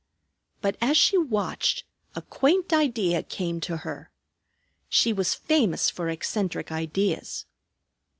[0.61, 1.83] But as she watched,
[2.15, 4.09] a quaint idea came to her.
[4.89, 7.45] She was famous for eccentric ideas.